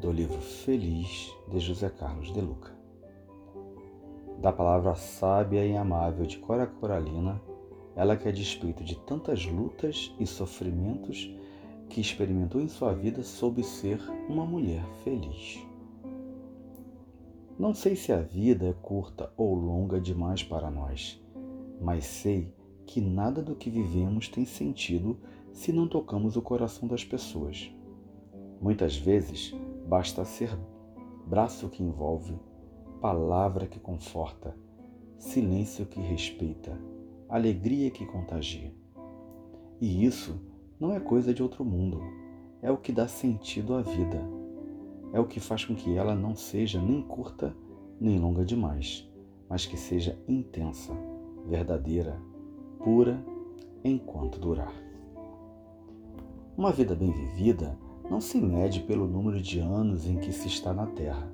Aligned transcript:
do 0.00 0.12
livro 0.12 0.40
Feliz 0.40 1.34
de 1.50 1.58
José 1.58 1.90
Carlos 1.90 2.32
de 2.32 2.40
Luca. 2.40 2.70
Da 4.40 4.52
palavra 4.52 4.94
sábia 4.94 5.66
e 5.66 5.76
amável 5.76 6.24
de 6.24 6.38
Cora 6.38 6.68
Coralina, 6.68 7.42
ela 7.96 8.16
que 8.16 8.28
a 8.28 8.32
despeito 8.32 8.84
de 8.84 8.96
tantas 8.96 9.44
lutas 9.46 10.14
e 10.20 10.24
sofrimentos 10.24 11.34
que 11.88 12.00
experimentou 12.00 12.60
em 12.60 12.68
sua 12.68 12.94
vida 12.94 13.24
soube 13.24 13.64
ser 13.64 14.00
uma 14.28 14.46
mulher 14.46 14.84
feliz. 15.02 15.58
Não 17.58 17.74
sei 17.74 17.96
se 17.96 18.12
a 18.12 18.20
vida 18.20 18.66
é 18.66 18.72
curta 18.72 19.32
ou 19.36 19.52
longa 19.52 20.00
demais 20.00 20.44
para 20.44 20.70
nós, 20.70 21.20
mas 21.80 22.04
sei 22.04 22.54
que 22.86 23.00
nada 23.00 23.42
do 23.42 23.56
que 23.56 23.68
vivemos 23.68 24.28
tem 24.28 24.44
sentido 24.44 25.18
se 25.52 25.72
não 25.72 25.88
tocamos 25.88 26.36
o 26.36 26.42
coração 26.42 26.86
das 26.86 27.04
pessoas. 27.04 27.68
Muitas 28.60 28.96
vezes 28.96 29.54
basta 29.88 30.22
ser 30.22 30.54
braço 31.26 31.70
que 31.70 31.82
envolve, 31.82 32.38
palavra 33.00 33.66
que 33.66 33.80
conforta, 33.80 34.54
silêncio 35.16 35.86
que 35.86 35.98
respeita, 35.98 36.78
alegria 37.26 37.90
que 37.90 38.04
contagia. 38.04 38.70
E 39.80 40.04
isso 40.04 40.38
não 40.78 40.94
é 40.94 41.00
coisa 41.00 41.32
de 41.32 41.42
outro 41.42 41.64
mundo, 41.64 42.02
é 42.60 42.70
o 42.70 42.76
que 42.76 42.92
dá 42.92 43.08
sentido 43.08 43.74
à 43.74 43.80
vida. 43.80 44.22
É 45.10 45.18
o 45.18 45.26
que 45.26 45.40
faz 45.40 45.64
com 45.64 45.74
que 45.74 45.96
ela 45.96 46.14
não 46.14 46.34
seja 46.34 46.82
nem 46.82 47.00
curta 47.00 47.56
nem 47.98 48.18
longa 48.18 48.44
demais, 48.44 49.10
mas 49.48 49.64
que 49.64 49.76
seja 49.76 50.22
intensa, 50.28 50.92
verdadeira, 51.46 52.20
pura, 52.84 53.24
enquanto 53.82 54.38
durar. 54.38 54.72
Uma 56.56 56.72
vida 56.72 56.94
bem 56.94 57.10
vivida 57.10 57.76
não 58.10 58.20
se 58.20 58.40
mede 58.40 58.80
pelo 58.80 59.06
número 59.06 59.40
de 59.40 59.58
anos 59.58 60.06
em 60.06 60.16
que 60.16 60.32
se 60.32 60.48
está 60.48 60.72
na 60.72 60.86
Terra. 60.86 61.30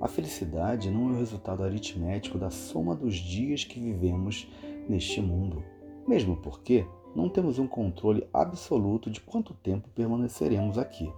A 0.00 0.08
felicidade 0.08 0.90
não 0.90 1.10
é 1.10 1.12
o 1.12 1.18
resultado 1.18 1.62
aritmético 1.62 2.38
da 2.38 2.50
soma 2.50 2.94
dos 2.94 3.16
dias 3.16 3.64
que 3.64 3.80
vivemos 3.80 4.48
neste 4.88 5.20
mundo, 5.20 5.62
mesmo 6.06 6.36
porque 6.36 6.86
não 7.14 7.28
temos 7.28 7.58
um 7.58 7.66
controle 7.66 8.26
absoluto 8.32 9.10
de 9.10 9.20
quanto 9.20 9.52
tempo 9.54 9.88
permaneceremos 9.94 10.78
aqui. 10.78 11.12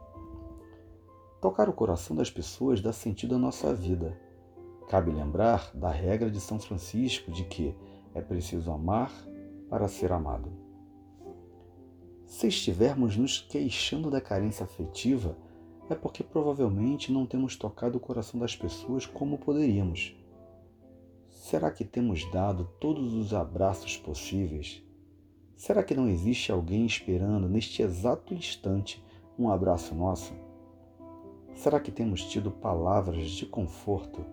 Tocar 1.41 1.69
o 1.69 1.73
coração 1.73 2.17
das 2.17 2.31
pessoas 2.31 2.81
dá 2.81 2.93
sentido 2.93 3.35
à 3.35 3.39
nossa 3.39 3.75
vida. 3.75 4.19
Cabe 4.89 5.11
lembrar 5.11 5.71
da 5.75 5.91
regra 5.91 6.31
de 6.31 6.41
São 6.41 6.59
Francisco 6.59 7.31
de 7.31 7.45
que 7.45 7.75
é 8.15 8.21
preciso 8.21 8.73
amar 8.73 9.13
para 9.69 9.89
ser 9.89 10.11
amado. 10.11 10.51
Se 12.31 12.47
estivermos 12.47 13.17
nos 13.17 13.41
queixando 13.41 14.09
da 14.09 14.21
carência 14.21 14.63
afetiva, 14.63 15.37
é 15.91 15.97
porque 15.97 16.23
provavelmente 16.23 17.11
não 17.11 17.27
temos 17.27 17.57
tocado 17.57 17.99
o 17.99 18.01
coração 18.01 18.39
das 18.39 18.55
pessoas 18.55 19.05
como 19.05 19.37
poderíamos. 19.37 20.17
Será 21.29 21.73
que 21.73 21.85
temos 21.85 22.31
dado 22.31 22.71
todos 22.79 23.15
os 23.15 23.35
abraços 23.35 23.97
possíveis? 23.97 24.81
Será 25.57 25.83
que 25.83 25.93
não 25.93 26.09
existe 26.09 26.53
alguém 26.53 26.87
esperando 26.87 27.49
neste 27.49 27.83
exato 27.83 28.33
instante 28.33 29.05
um 29.37 29.51
abraço 29.51 29.93
nosso? 29.93 30.33
Será 31.57 31.81
que 31.81 31.91
temos 31.91 32.23
tido 32.23 32.53
palavras 32.53 33.29
de 33.29 33.45
conforto, 33.45 34.25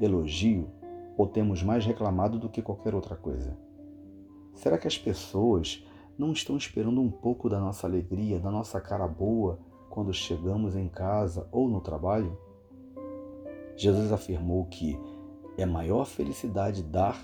elogio 0.00 0.70
ou 1.18 1.26
temos 1.26 1.64
mais 1.64 1.84
reclamado 1.84 2.38
do 2.38 2.48
que 2.48 2.62
qualquer 2.62 2.94
outra 2.94 3.16
coisa? 3.16 3.58
Será 4.54 4.78
que 4.78 4.86
as 4.86 4.96
pessoas 4.96 5.84
não 6.20 6.32
estão 6.32 6.54
esperando 6.54 7.00
um 7.00 7.10
pouco 7.10 7.48
da 7.48 7.58
nossa 7.58 7.86
alegria, 7.86 8.38
da 8.38 8.50
nossa 8.50 8.78
cara 8.78 9.08
boa 9.08 9.58
quando 9.88 10.12
chegamos 10.12 10.76
em 10.76 10.86
casa 10.86 11.48
ou 11.50 11.66
no 11.66 11.80
trabalho? 11.80 12.36
Jesus 13.74 14.12
afirmou 14.12 14.66
que 14.66 15.00
é 15.56 15.64
maior 15.64 16.04
felicidade 16.04 16.82
dar 16.82 17.18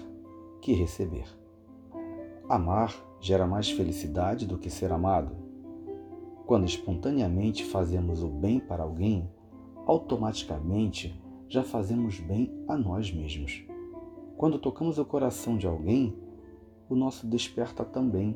que 0.63 0.73
receber. 0.73 1.27
Amar 2.49 2.95
gera 3.21 3.47
mais 3.47 3.71
felicidade 3.71 4.47
do 4.47 4.57
que 4.57 4.71
ser 4.71 4.91
amado. 4.91 5.37
Quando 6.47 6.65
espontaneamente 6.65 7.67
fazemos 7.67 8.23
o 8.23 8.29
bem 8.29 8.59
para 8.59 8.85
alguém, 8.85 9.31
automaticamente 9.85 11.23
já 11.51 11.63
fazemos 11.63 12.19
bem 12.19 12.51
a 12.67 12.79
nós 12.79 13.13
mesmos. 13.13 13.63
Quando 14.39 14.59
tocamos 14.59 14.97
o 14.99 15.05
coração 15.05 15.59
de 15.59 15.67
alguém, 15.67 16.17
o 16.89 16.95
nosso 16.97 17.27
desperta 17.27 17.85
também 17.85 18.35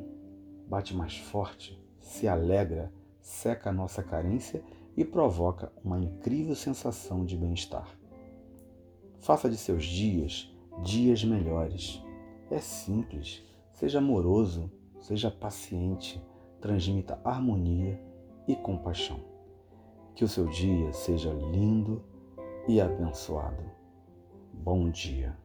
bate 0.71 0.95
mais 0.95 1.17
forte, 1.17 1.77
se 1.99 2.29
alegra, 2.29 2.93
seca 3.21 3.71
a 3.71 3.73
nossa 3.73 4.01
carência 4.01 4.63
e 4.95 5.03
provoca 5.03 5.69
uma 5.83 5.99
incrível 5.99 6.55
sensação 6.55 7.25
de 7.25 7.35
bem-estar. 7.35 7.89
Faça 9.19 9.49
de 9.49 9.57
seus 9.57 9.83
dias 9.83 10.49
dias 10.81 11.25
melhores. 11.25 12.01
É 12.49 12.59
simples, 12.59 13.43
seja 13.73 13.97
amoroso, 13.97 14.71
seja 15.01 15.29
paciente, 15.29 16.23
transmita 16.61 17.19
harmonia 17.21 18.01
e 18.47 18.55
compaixão. 18.55 19.19
Que 20.15 20.23
o 20.23 20.29
seu 20.29 20.47
dia 20.47 20.93
seja 20.93 21.33
lindo 21.33 22.01
e 22.65 22.79
abençoado. 22.79 23.63
Bom 24.53 24.89
dia. 24.89 25.35